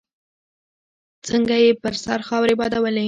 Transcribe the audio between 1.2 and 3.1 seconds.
څنګه يې پر سر خاورې بادولې.